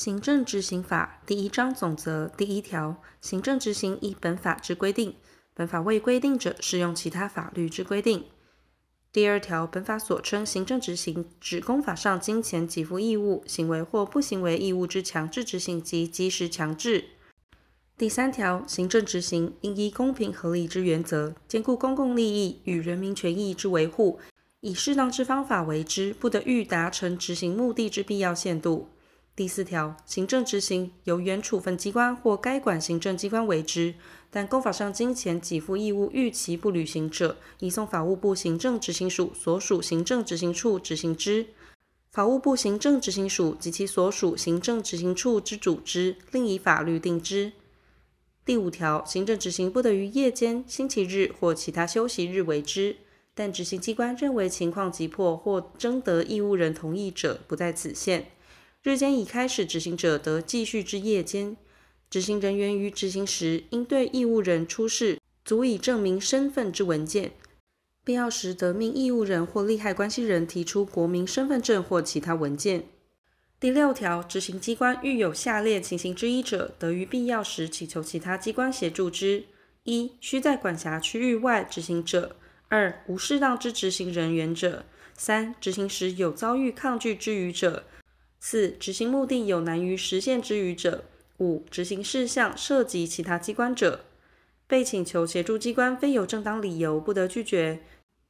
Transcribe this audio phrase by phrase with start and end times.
[0.00, 5.14] 行政执行法第一章总则第一条：行政执行依本法之规定，
[5.52, 8.24] 本法未规定者，适用其他法律之规定。
[9.12, 17.04] 第二条，本法所称行政执行，指公法上金钱给付义务、行为或不行为义务之强制执行及即时强制。
[17.98, 24.18] 第三条，行政执行应依公平合理之原则，兼顾公共利益与人民权益之维护，
[24.60, 28.88] 以适当之方法为之，不得逾达成执行目的之必要限度。
[29.40, 33.94] 第四条，行政执行由原处分机关或该管行政机关为之。
[34.28, 41.46] 但公法上金钱给付义务逾期不履行者，移送法务部行政执行署所属行政执行处执行之。
[42.10, 47.52] 法务部行政执行署及其所属行政执行处之组织，另以法律定之。
[48.44, 52.96] 第五条，行政执行不得于夜间、星期日或其他休息日为之，
[53.34, 58.32] 但执行机关认为情况急迫或征得义务人同意者，不在此限。
[58.82, 61.54] 日间已开始执行者，得继续至夜间。
[62.08, 67.32] 执行人员于执行时，应对义务人出示足以证明身份之文件，
[68.02, 72.86] 必要时得命义务人或利害关系人提出国民身份证或其他文件。
[73.60, 79.44] 第六条，执行机关遇有下列情形之一者，得于必要时请求其他机关协助之：
[79.84, 82.30] 一、需在管辖区域外执行者；
[82.68, 84.84] 二、无适当之执行人员者；
[85.14, 87.82] 三、执行时有遭遇抗拒之余者；
[88.40, 91.04] 四、执行目的有难于实现之余者。
[91.38, 94.04] 五、执行事项涉及其他机关者，
[94.66, 97.80] 被请求协助机关非有正当理由不得拒绝，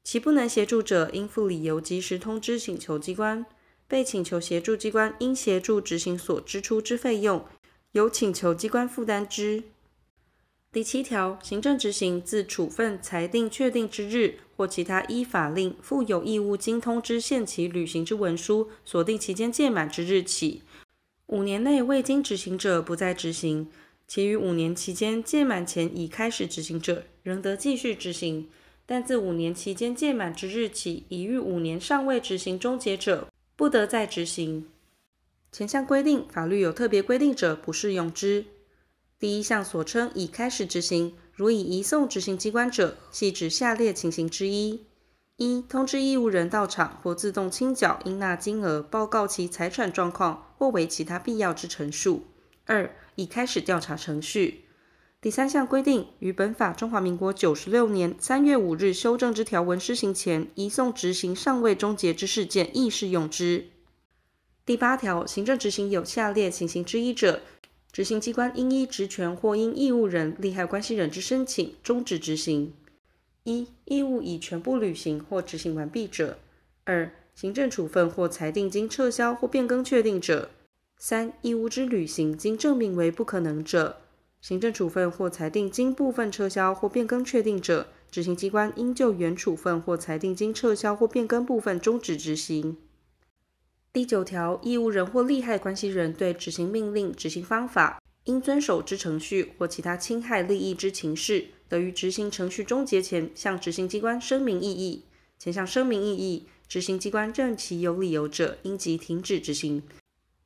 [0.05, 3.47] 其不能协助者，应负理由及时通知请求机关。
[3.89, 7.45] 被请求协助机关应协助执行所支出之费用，
[7.91, 9.64] 由请求机关负担之。
[10.70, 20.61] 第七条，行政执行自处分、裁定确定之日，或其他依法令负有义务经通知限期履行之文书锁定期间届满之日起。
[21.28, 23.70] 五年内未经执行者不再执行，
[24.06, 28.50] 其余五年期间届满前已开始执行者，仍得继续执行。
[28.84, 34.67] 但自五年期间届满之日起，已逾五年尚未执行终结者，不得再执行。
[35.51, 38.45] 前项规定，法律有特别规定者，不适用之。
[39.18, 44.83] 第一项所称已开始执行，如已移送执行机关者，系指下列情形之一。
[45.36, 52.24] 一、通知义务人到场或自动清缴应纳金额，报告其财产状况或为其他必要之陈述。
[52.67, 54.67] 二、已开始调查程序。
[55.23, 63.70] 第三项规定，于本法中华民国九十六年三月五日修正之条文施行前，移送执行尚未终结之事件，亦适用之。
[64.67, 67.40] 第八条，行政执行有下列情形之一者，
[67.92, 72.73] 执行机关应依职权或因义务人、利害关系人之申请，终止执行。
[73.45, 76.36] 一、义务已全部履行或执行完毕者；
[76.84, 80.48] 二、行政处分或裁定经撤销或变更确定者；
[80.98, 83.96] 三、义务之履行经证明为不可能者；
[84.40, 92.77] 行政处分或裁定经部分撤销或变更确定者，执行机关应就原处分或裁定经撤销或变更部分终止执行。
[93.92, 105.02] 第九条，义务人或利害关系人对执行命令、执行方法、应遵守之程序或其他侵害利益之情事，得于执行程序终结前，向执行机关声明异议。
[105.40, 109.83] 前项声明异议，执行机关认其有理由者，应即停止执行，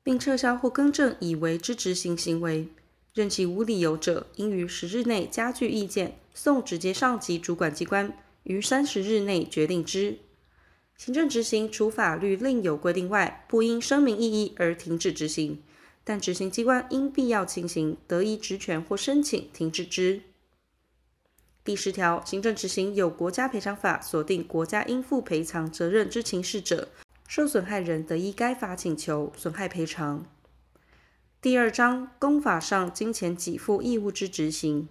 [0.03, 2.69] 并撤销或更正已为之执行行为；
[3.13, 10.17] 认其无理由者，应于十日内加具意见，送直接上级主管机关，于三十日内决定之。
[10.97, 15.63] 行政执行除法律另有规定外，不因声明异议而停止执行，
[16.03, 20.23] 但执行机关因必要情形，得依职权或申请停止之。
[21.65, 26.89] 第十条，行政执行有国家赔偿法锁定国家应负赔偿责任之情事者，
[27.27, 30.27] 受损害人得依该法请求损害赔偿。
[31.41, 34.89] 第二章，公法上金钱给付义务之执行。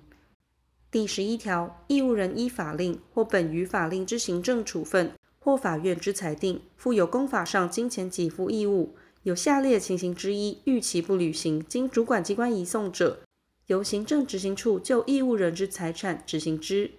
[0.92, 5.12] 第十一条，义务人依法令或本于法令之行政处分
[5.44, 13.20] 或法院之裁定，负有公法上金钱给付义务，有下列情形之一逾期不履行，经主管机关移送者。
[13.68, 16.92] 由行政执行处就义务人之财产执行之：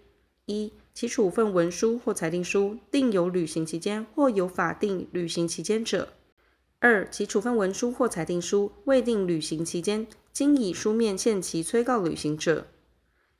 [0.44, 6.08] 一、其处分文书或裁定书定有履行期间或有法定履行期间者；
[6.80, 12.64] 二、其处分文书或裁定书未定履行期间，经以书面限期催告履行者；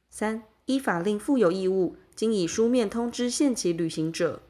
[0.09, 4.41] 三、依法令负有义务，经以书面通知限期履行者。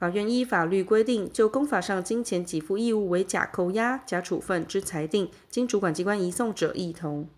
[0.00, 7.28] 法院依法律规定就公法上金钱给付义务为假扣押、假处分之裁定，经主管机关移送者，亦同。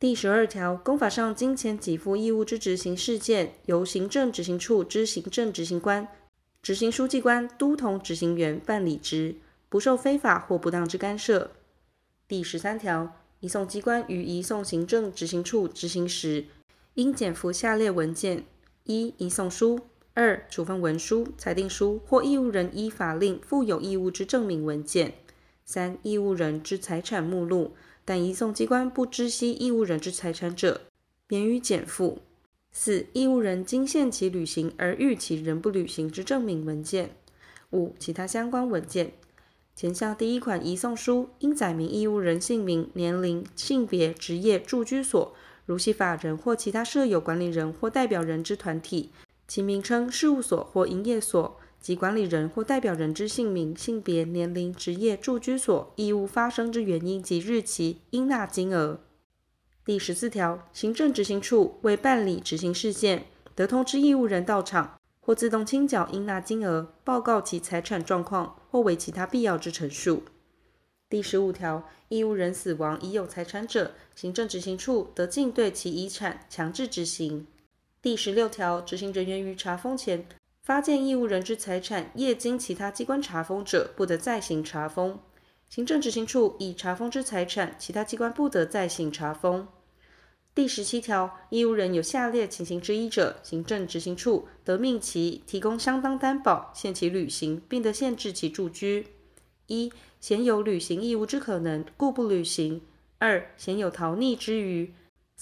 [0.00, 6.08] 第十二条，公法上金钱给付义务之执行事件，由行政执行处之行政执行官、
[6.60, 9.36] 执行书记官督同执行员办理之，
[9.68, 11.52] 不受非法或不当之干涉。
[12.26, 16.46] 第十三条，移送机关于移送行政执行处执行时，
[16.94, 18.44] 应检附下列文件：
[18.82, 19.76] 一、移送书；
[20.14, 25.12] 二、处分文书、裁定书或义务人依法令负有义务之证明文件；
[25.64, 27.74] 三、义务人之财产目录，
[28.04, 30.82] 但移送机关不知悉义务人之财产者，
[31.28, 32.18] 免予减负；
[32.72, 37.06] 四、义务人经限期履行而逾期仍不履行之证明文件；
[37.70, 39.12] 五、其他相关文件。
[39.74, 45.34] 前项第一款移送书应载明义务人姓名、年龄、性别、职业、住居所。
[45.64, 49.10] 如系法人或其他设有管理人或代表人之团体，
[49.46, 59.00] 其名称、事务所或营业所及管理人或代表人之姓名、性别、年龄、职业、住居所、义务发生之原因及日期、应纳金额。
[59.84, 70.22] 第十四条，行政执行处为办理执行事件，得通知义务人到场或自动清缴应纳金额，报告其财产状况或为其他必要之陈述。
[71.08, 77.46] 第十五条，义务人死亡已有财产者，行政执行处得径对其遗产强制执行。
[78.02, 80.26] 第十六条，执行人员于查封前
[80.64, 85.20] 发现义务人之财产业经其他机关查封者，不得再行查封。
[85.68, 89.68] 行政执行处已查封之财产，其他机关不得再行查封。
[90.52, 99.06] 第十七条，义务人有下列情形之一者，行政执行处得命其提供相当担保，限其履行，并得限制其住居。
[99.68, 102.80] 一显有履行义务之可能，故不履行；
[103.18, 104.92] 二、显有逃匿之虞；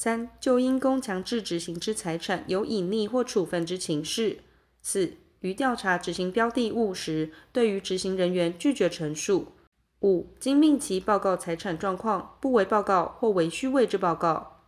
[0.02, 4.38] 三、就因公强制执行之财产有隐匿或处分之情事；
[4.80, 9.52] 四、于调查执行标的物时，对于执行人员拒绝陈述；
[10.00, 14.62] 五、经命其报告财产状况，不为报告或为虚伪之报告；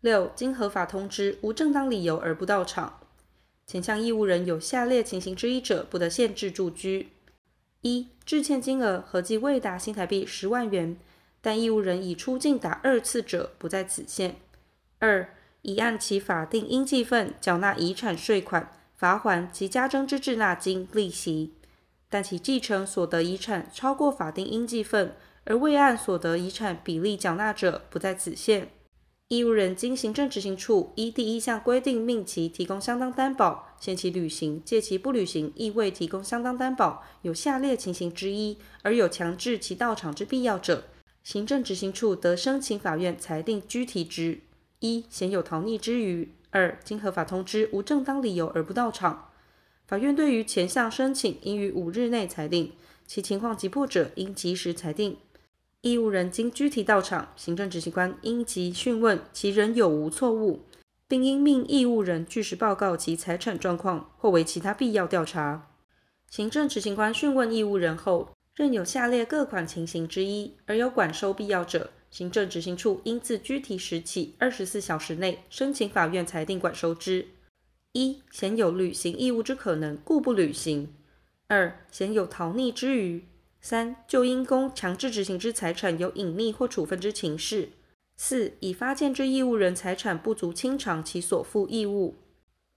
[0.00, 3.00] 六、经合法通知，无正当理由而不到场。
[3.66, 7.08] 前项义务人有下列情形之一者，不得限制住居。
[7.82, 10.96] 一、致欠金额合计未达新台币十万元，
[11.42, 14.36] 但义务人已出境达二次者，不在此限。
[15.02, 21.54] 二、已按其法定应计份缴纳遗产税款、罚还及加征之滞纳金、利息，
[22.08, 28.68] 但其继承所得遗产超过法定应计份，而未按所得遗产比例缴纳者，不在此限。
[29.26, 40.84] 义务人经行政执行处依第一项规定命其提供相当担保，限期履行，借其不履行，亦未提供相当担保，有下列情形之一，而有强制其到场之必要者，
[41.24, 44.38] 行政执行处得申请法院裁定拘提之：
[44.82, 49.30] 一、显有逃匿之虞；二、经合法通知无正当理由而不到场。
[49.86, 52.72] 法院对于前项申请，应于五日内裁定，
[53.06, 55.16] 其情况急迫者，应及时裁定。
[55.82, 60.60] 义务人经拘提到场，行政执行官应即讯问其人有无错误，
[61.06, 65.68] 并应命义务人据实报告其财产状况，或为其他必要调查。
[66.28, 77.26] 行政执行官讯问义务人后，任有下列各款情形之一，而有管收必要者，行政执行处应自拘提时起二十四小时内申请法院裁定管收之：
[77.92, 80.88] 一、显有履行义务之可能，故不履行；
[81.48, 83.24] 二、显有逃匿之虞。
[83.62, 87.68] 三、就因公强制执行之财产有隐匿或处分之情事；
[88.16, 92.16] 四、已发现之义务人财产不足清偿其所负义务；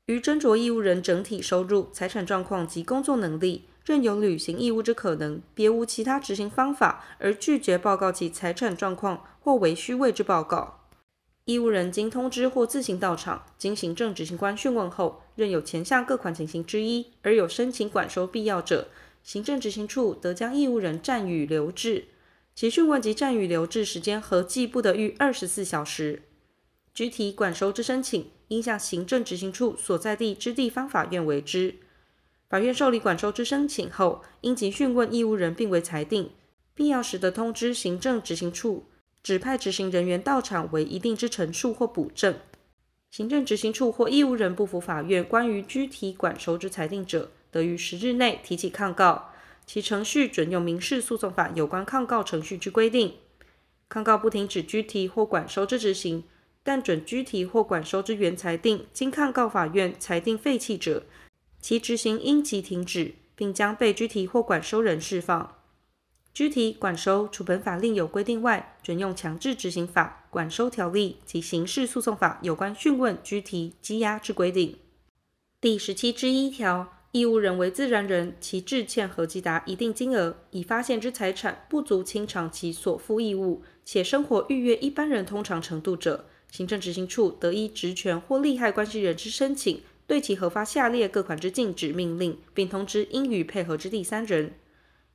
[0.06, 10.82] 于斟酌义务人整体收入、财产状况及工作能力，任有履行义务之可能，别无其他执行方法，而拒绝报告其财产状况或为虚伪之报告。
[11.46, 18.88] 义务人经通知或自行到场，经行政执行官讯问后，任有前项各款情形之一，而有申请管收必要者，
[19.22, 22.06] 行政执行处得将义务人暂予留置，
[22.56, 26.24] 其讯问及暂予留置时间合计不得逾二十四小时。
[26.92, 31.76] 具体管收之申请，应向行政执行处所在地之地方法院为之。
[32.48, 36.30] 法院受理管收之申请后，应即讯问义务人并为裁定，
[36.74, 38.86] 必要时得通知行政执行处
[39.24, 42.36] 指派执行人员到场为一定之陈述或补正。
[43.10, 49.32] 行政执行处或义务人不服法院关于拘提管收之裁定者，得于十日内提起抗告，
[49.66, 53.14] 其程序准用民事诉讼法有关抗告程序之规定。
[53.88, 56.26] 抗告不停止拘提或管收之执行，
[56.62, 61.04] 但准拘提或管收之原裁定经抗告法院裁定废弃者，
[61.66, 65.56] 其执行应即停止，并将被拘提或管收人释放。
[66.32, 74.78] 拘提、管收除本法另有规定外，准用强制执行法、管收条例及刑事诉讼法有关讯问、拘提、羁押之规定。
[75.60, 76.92] 第十七之一条。
[77.12, 94.54] 义务人为自然人，其致欠合计达一定金额，已发现之财产不足清偿其所负义务，且生活逾越一般人通常程度者，行政执行处得依职权或利害关系人之申请，对其核发下列各款之禁止命令，并通知应予配合之第三人。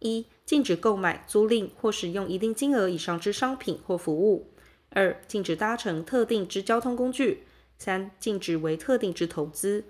[0.00, 4.46] 一、禁止购买、租赁或使用一定金额以上之商品或服务；
[4.88, 7.44] 二、禁止搭乘特定之交通工具；
[7.78, 9.82] 三、禁止为特定之投资；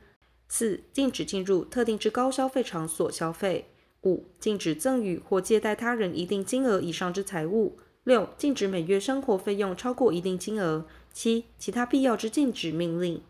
[0.49, 3.67] 四、禁止进入特定之高消费场所消费；
[4.03, 13.23] 五、禁止赠与或借贷他人一定金额以上之财物；六、禁止每月生活费用超过一定金额；七、其他必要之禁止命令。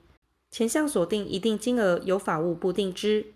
[0.50, 3.26] 前项所定一定金额，由法务部定之。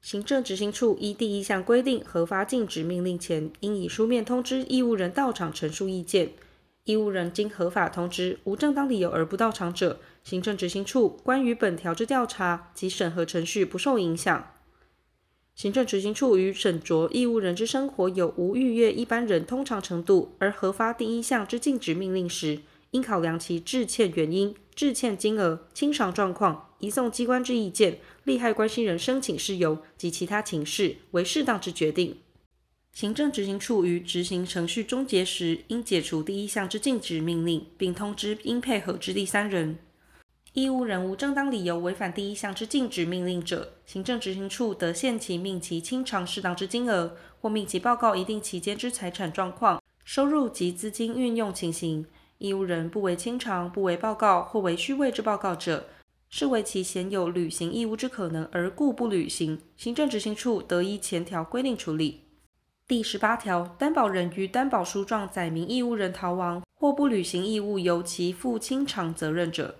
[0.00, 6.30] 行政执行处依第一项规定核发禁止命令前，应以书面通知义务人到场陈述意见。
[6.84, 14.52] 义务人经合法通知，无正当理由而不到场者，行政执行处关于本条之调查及审核程序不受影响。
[15.56, 22.60] 行政执行处于审酌义务人之生活有无逾越一般人通常程度而核发第一项之禁止命令时，
[22.92, 32.18] 应考量其致歉原因、致欠金额、清偿状况、移送机关之意见、利害关系人申请事由及其他情事，为适当之决定。
[32.92, 39.80] 行政执行处于执行程序终结时，应解除第一项之禁止命令，并通知应配合之第三人。
[40.52, 52.06] 义务人无正当理由违反第一项之禁止命令者，行政执行处得限期命其清偿适当之金额，或命其报告一定期间之财产状况、收入及资金运用情形。
[52.38, 55.88] 义务人不为清偿、不为报告或为虚伪之报告者，
[56.30, 62.22] 视为其鲜有履行义务之可能而故不履行，行政执行处得依前条规定处理。
[62.86, 69.74] 第十八条，担保人于担保书状载明义务人逃亡或不履行义务，由其负清偿责任者，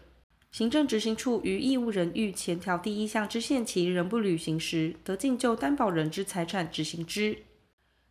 [0.50, 7.38] 行政执行处于义务人遇前条第一项之限期仍不履行时，得径就担保人之财产执行之。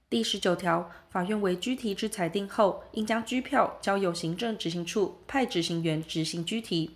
[0.10, 6.92] 第十九条，法院为拘提之裁定后，应将拘票交由行政执行处派执行员执行拘提。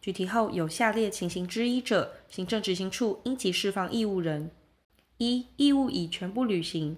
[0.00, 4.50] 拘提后有下列情形之一者，行政执行处应即释放义务人：
[5.18, 6.96] 一、义务已全部履行；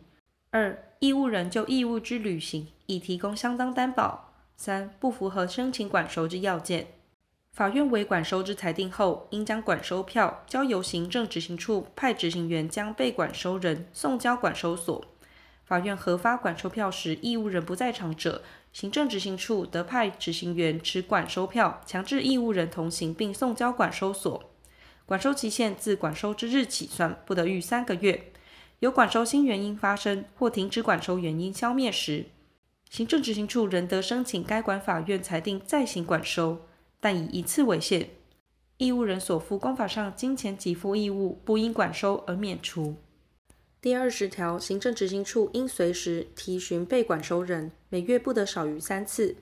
[0.53, 6.87] 二、义务人就义务之履行已提供相当担保；三、不符合申请管收之要件。
[7.53, 15.05] 法院为管收之裁定后，应将管收票交由行政执行处派执行员将被管收人送交管收所。
[15.71, 24.51] 法院核发管收票时，义务人不在场者，行政执行处得派执行员持管收票，强制义务人同行，并送交管收所。
[25.07, 28.33] 管收期限自管收之日起算，不得逾三个月。
[28.81, 32.27] 有管收新原因发生或停止管收原因消灭时，
[32.91, 36.63] 行政执行处仍得申请该管法院裁定再行管收，
[36.99, 38.11] 但以一次为限。
[38.79, 42.97] 义务人所负公法上金钱给付义务，不因管收而免除。
[43.83, 49.37] 第二十条，行政执行处应随时提询被管收人，每月不得少于三次。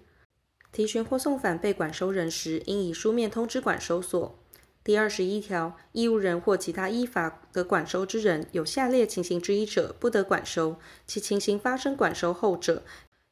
[0.71, 4.38] 提询或送返被管收人时，应以书面通知管收所。
[4.85, 10.76] 第二十一条，义务人或其他依法得管收之人，有下列情形之一者，不得管收。
[11.04, 12.85] 其情形发生管收后者，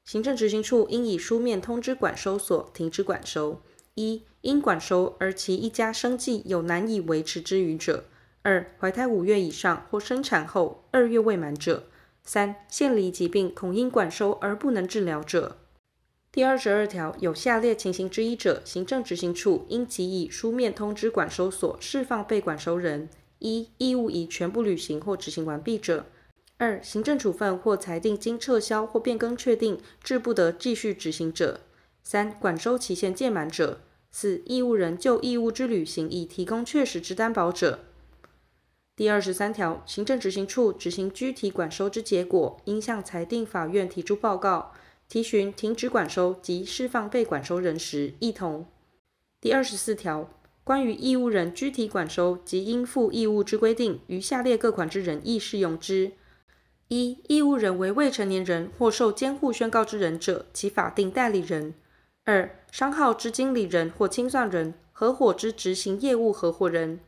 [0.05, 3.63] 行政执行处应以书面通知管收所，停止管收。
[3.95, 8.07] 一、因管收而其一家生计有难以维持之余者。
[8.49, 11.83] 二、怀胎五月以上或生产后二月未满者；
[12.23, 15.57] 三、现离疾病恐因管收而不能治疗者。
[16.31, 23.09] 第二十二条，有下列情形之一者，行政执行处应即以书面通知管收所释放被管收人：
[23.41, 26.05] 一、义务已全部履行或执行完毕者；
[26.57, 31.59] 二、行政处分或裁定经撤销或变更确定，致不得继续执行者；
[32.05, 33.79] 三、管收期限届满者；
[34.13, 37.81] 四、义务人就义务之履行已提供确实之担保者。
[38.97, 44.73] 第二十三条，行政执行处执行具体管收之结果，应向裁定法院提出报告。
[45.07, 48.67] 提询停止管收及释放被管收人时，亦同。
[49.39, 50.31] 第二十四条，
[50.65, 56.13] 关于义务人具体管收及应负义务之规定，于下列各款之人亦适用之：
[56.89, 61.75] 一、义务人为未成年人或受监护宣告之人者，其法定代理人；
[62.25, 66.99] 二、商号之经理人或清算人，合伙之执行业务合伙人。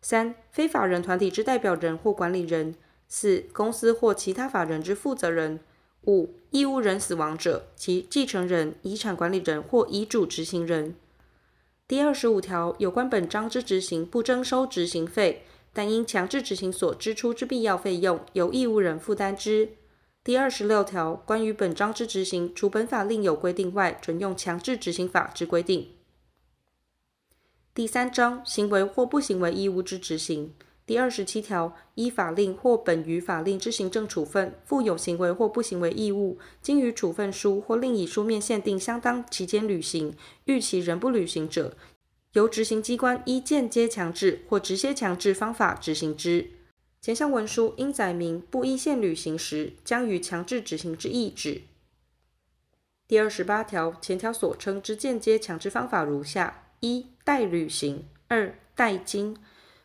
[0.00, 2.72] 三、非法人团体之代表人或管理人；
[3.08, 5.58] 四、公司或其他法人之负责人；
[6.06, 10.94] 五、义务人死亡者，其继承人、遗产管理人或遗嘱执行人。
[11.86, 19.70] 第二十五条有关本章之执行，不征收执行费，但因强制执行所支出之必要费用，由义务人负担之。
[20.22, 25.88] 第二十六条关于本章之执行，除本法另有规定外，准用强制执行法之规定。
[27.78, 30.52] 第三章行为或不行为义务之执行。
[30.84, 40.12] 第二十七条，依法令或本于法令之行政处分，负有行为或不行为义务，经于处分书或另以书面限定相当期间履行，
[40.46, 41.76] 逾期仍不履行者，
[42.32, 46.50] 由执行机关依间接强制或直接强制方法执行之。
[47.00, 51.62] 前项文书应载明不依线履行时，将予强制执行之意旨。
[53.06, 59.36] 第二十八条前条所称之间接强制方法如下：一、代履行；二、代金。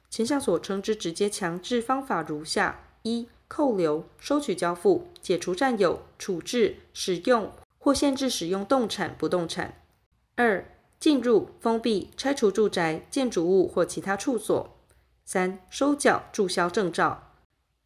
[0.09, 9.73] 前项所称之直接强制方法如下：一、扣留、收取交付、解除占有、处置、使用或限制使用动产、不动产；
[10.35, 10.65] 二、
[10.99, 14.69] 进入、封闭、拆除住宅、建筑物或其他处所；
[15.25, 17.33] 三、收缴、注销证照；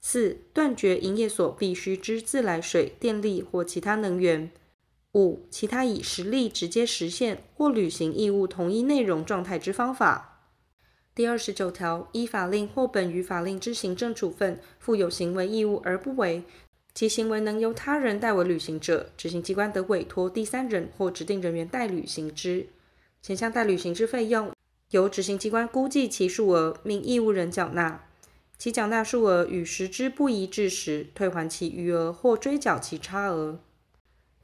[0.01, 4.49] 四、断绝营业所必须之自来水、电力或其他能源；
[5.13, 10.43] 五、其他以实力直接实现或履行义务同一内容状态之方法。
[11.15, 16.43] 第二十九条，依法令或本于法令之行政处分，负有行为义务而不为，
[16.93, 22.67] 其行为能由他人代为履行者，执行机关得委托第三人或指定人员代履行之。
[23.21, 24.51] 前项代履行之费用，
[24.91, 28.03] 由执行机关估计其数额，命义务人缴纳。
[28.59, 33.59] 其缴纳数额与实支不一致时，退还其余额或追缴其差额。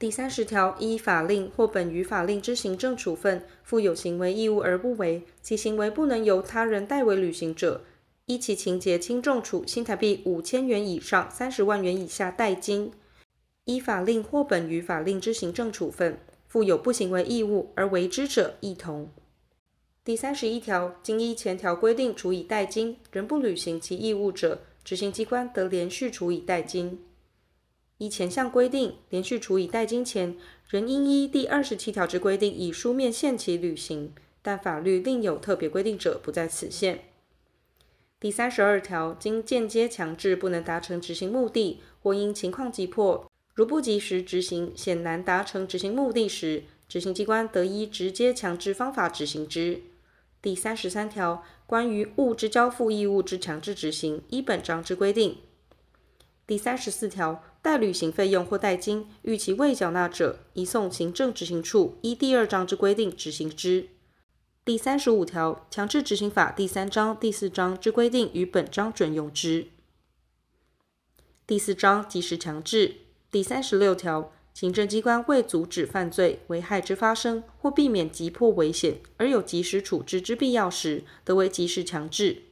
[0.04, 7.80] 第三十条，依法令或本于法令之行政处分，负有行为义务而不为，其行为不能由他人代为履行者，
[8.26, 12.92] 依其情节轻重处新台币五千元以上三十万元以下代金。
[13.64, 16.18] 依法令或本于法令之行政处分，
[16.48, 19.08] 负有不行为义务而为之者，亦同。
[20.04, 27.02] 第三十一条，经依前条规定处以代金，仍不履行其义务者，执行机关得连续处以代金。
[27.98, 30.36] 依前项规定，连续处以代金前，
[30.68, 34.12] 仍应依第二十七条之规定，以书面限期履行。
[34.42, 37.04] 但法律另有特别规定者，不在此限。
[38.20, 49.80] 第三十二条，经间接强制不能达成执行目的，或因情况急迫，如不及时执行，显难达成执行目的时，执行机关得依直接强制方法执行之。
[50.42, 55.38] 第三十三条，关于物之交付义务之强制执行，依本章之规定。
[56.46, 63.88] 第三十四条，代履行费用或代金，逾期未缴纳者，移送行政执行处依第二章之规定执行之。
[64.66, 69.68] 第三十五条，强制执行法第三章、第四章之规定于本章准用之。
[71.46, 72.96] 第四章及时强制。
[73.30, 82.42] 第三十六条，行政机关为阻止犯罪危害之发生，或避免急迫危险，而有及时处置之必要时，得为及时强制。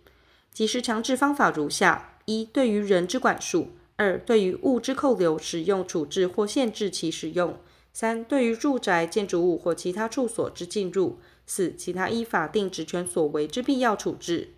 [0.54, 3.72] 及时强制方法如下：一、对于人之管束。
[4.02, 7.52] 二、对于物之扣留、使用、处置或限制其使用；
[7.92, 14.54] 三、对于住宅、建筑物或其他处所之进入；四、其他依法定职权所为之必要处置。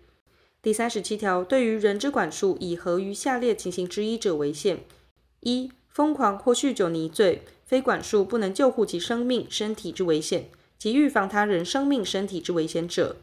[0.63, 4.83] 第三十七条，对于人之管束，以合于下列情形之一者为限：
[5.41, 13.17] 一、疯狂或酗酒泥醉，非管束不能救护其生命、身体之危险，及预防他人生命、身体之危险者；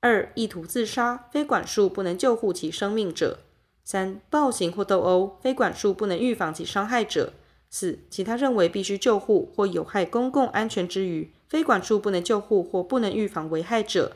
[0.00, 3.38] 二、意图自杀，非管束不能救护其生命者。
[3.84, 7.32] 三、暴行或斗殴，非管束不能预防其伤害者；
[7.68, 14.12] 四、其他认为必须救护或有害公共安全之余，非管束不能救护或不能预防危害者。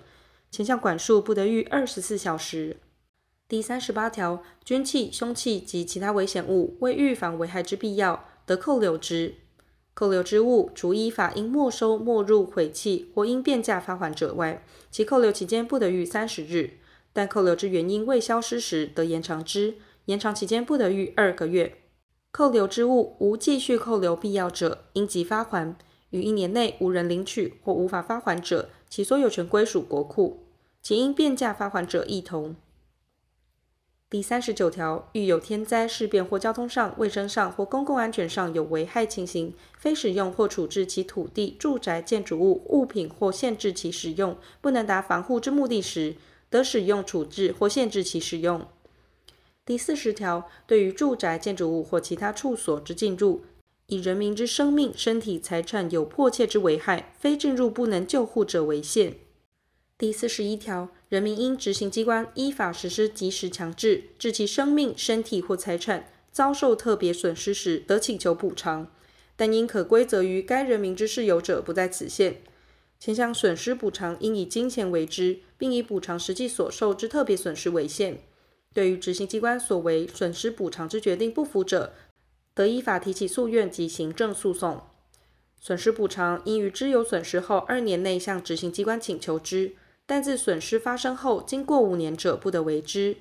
[0.51, 2.77] 前项管束不得逾二十四小时。
[3.49, 9.35] 第三十八条，军器、凶器及其他危险物，为预防危害之必要，得扣留之。
[9.95, 16.79] 扣留之物，除依法应没收、没入、毁弃或应变价发还者外，其扣留期间不得逾三十日。
[17.17, 21.79] 但扣留之原因未消失时，得延长之，延长期间不得逾二个月。
[22.31, 25.75] 扣留之物无继续扣留必要者，应即发还。
[26.11, 30.45] 于一年内无人领取或无法发还者，其所有权归属国库。
[30.83, 32.55] 其应变价发还者，亦同。
[34.11, 46.15] 第三十九条，遇有天灾、事变或交通上、卫生上或公共安全上有危害情形，非使用或处置其土地、住宅、建筑物、物品或限制其使用，不能达防护之目的时，
[46.51, 48.67] 得使用、处置或限制其使用。
[49.65, 53.45] 第四十条，对于住宅、建筑物或其他处所之进入，
[53.89, 59.15] 以人民之生命、身体、财产有迫切之危害，非进入不能救护者为限。
[59.99, 68.93] 第四十一条，人民因执行机关依法实施及时强制，致其生命、身体或财产遭受特别损失时，得请求补偿，
[69.35, 72.43] 但应可归责于该人民之事由者，不在此限。
[73.01, 78.23] 前项损失补偿应以金钱为之，并以补偿实际所受之特别损失为限。
[78.75, 81.95] 对于执行机关所为损失补偿之决定不服者，
[82.55, 84.83] 得依法提起诉愿及行政诉讼。
[85.59, 93.17] 损失补偿应于知有损失后二年内向执行机关请求之，但自损失发生后经过五年者，不得为之。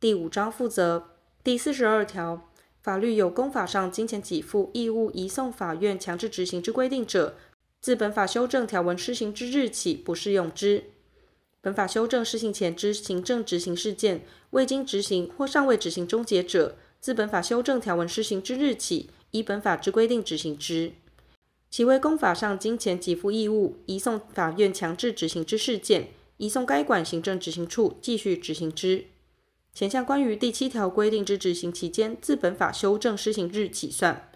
[0.00, 1.10] 第五章负责
[1.44, 2.50] 第四十二条，
[2.82, 7.36] 法律有公法上金钱给付义务移送法院强制执行之规定者，
[7.80, 10.84] 自本法修正条文施行之日起，不适用之。
[11.66, 20.92] 本法修正施行前之行政执行事件，未经执行或尚未执行终结者，自本法修正条文施行之日起，依本法之规定执行之。
[21.68, 29.06] 其为公法上金钱给付义务，移送法院强制执行之事件，移送该管行政执行处继续执行之。
[29.74, 34.30] 前项关于第七条规定之执行期间，自本法修正施行日起算。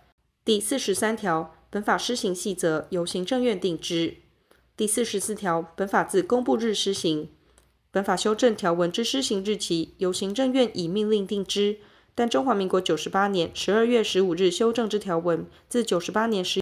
[0.45, 4.17] 第四十三条，本法施行细则由行政院定之。
[4.81, 7.29] 第四十四条，本法自公布日施行。
[7.91, 11.77] 本法修正条文之施行日期由行政院以命令定之。
[12.15, 16.59] 但中华民国九十八年十二月十五日修正之条文，自九十八年十。